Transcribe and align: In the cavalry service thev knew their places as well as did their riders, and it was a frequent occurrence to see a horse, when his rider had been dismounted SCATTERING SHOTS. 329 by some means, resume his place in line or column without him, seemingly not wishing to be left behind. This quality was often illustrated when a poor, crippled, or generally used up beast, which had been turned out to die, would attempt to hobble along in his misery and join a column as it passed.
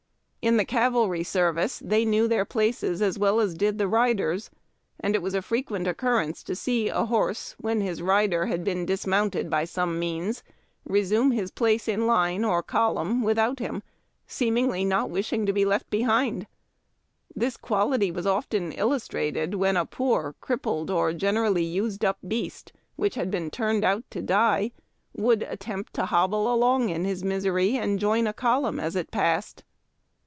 In 0.43 0.57
the 0.57 0.65
cavalry 0.65 1.21
service 1.23 1.77
thev 1.85 2.07
knew 2.07 2.27
their 2.27 2.45
places 2.45 2.99
as 2.99 3.19
well 3.19 3.39
as 3.39 3.53
did 3.53 3.77
their 3.77 3.87
riders, 3.87 4.49
and 4.99 5.13
it 5.13 5.21
was 5.21 5.35
a 5.35 5.41
frequent 5.43 5.87
occurrence 5.87 6.41
to 6.45 6.55
see 6.55 6.89
a 6.89 7.05
horse, 7.05 7.53
when 7.59 7.79
his 7.79 8.01
rider 8.01 8.47
had 8.47 8.63
been 8.63 8.83
dismounted 8.83 9.49
SCATTERING 9.51 9.65
SHOTS. 9.67 9.71
329 9.75 9.91
by 9.91 9.91
some 9.91 9.99
means, 10.39 10.43
resume 10.83 11.29
his 11.33 11.51
place 11.51 11.87
in 11.87 12.07
line 12.07 12.43
or 12.43 12.63
column 12.63 13.21
without 13.21 13.59
him, 13.59 13.83
seemingly 14.25 14.83
not 14.83 15.11
wishing 15.11 15.45
to 15.45 15.53
be 15.53 15.63
left 15.63 15.87
behind. 15.91 16.47
This 17.35 17.55
quality 17.55 18.09
was 18.09 18.25
often 18.25 18.71
illustrated 18.71 19.53
when 19.53 19.77
a 19.77 19.85
poor, 19.85 20.33
crippled, 20.41 20.89
or 20.89 21.13
generally 21.13 21.63
used 21.65 22.03
up 22.03 22.17
beast, 22.27 22.73
which 22.95 23.13
had 23.13 23.29
been 23.29 23.51
turned 23.51 23.83
out 23.85 24.05
to 24.09 24.23
die, 24.23 24.71
would 25.15 25.43
attempt 25.43 25.93
to 25.93 26.07
hobble 26.07 26.51
along 26.51 26.89
in 26.89 27.05
his 27.05 27.23
misery 27.23 27.77
and 27.77 27.99
join 27.99 28.25
a 28.25 28.33
column 28.33 28.79
as 28.79 28.95
it 28.95 29.11
passed. 29.11 29.63